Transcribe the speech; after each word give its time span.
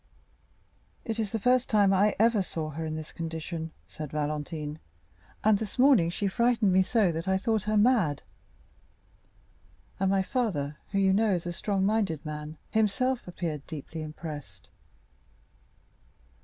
"It 1.05 1.19
is 1.19 1.31
the 1.31 1.37
first 1.37 1.69
time 1.69 1.93
I 1.93 2.15
ever 2.17 2.41
saw 2.41 2.71
her 2.71 2.83
in 2.83 2.95
this 2.95 3.11
condition," 3.11 3.71
said 3.87 4.11
Valentine; 4.11 4.79
"and 5.43 5.59
this 5.59 5.77
morning 5.77 6.09
she 6.09 6.27
frightened 6.27 6.73
me 6.73 6.81
so 6.81 7.11
that 7.11 7.27
I 7.27 7.37
thought 7.37 7.61
her 7.69 7.77
mad; 7.77 8.23
and 9.99 10.09
my 10.09 10.23
father, 10.23 10.77
who 10.89 10.97
you 10.97 11.13
know 11.13 11.35
is 11.35 11.45
a 11.45 11.53
strong 11.53 11.85
minded 11.85 12.25
man, 12.25 12.57
himself 12.71 13.27
appeared 13.27 13.67
deeply 13.67 14.01
impressed." 14.01 14.69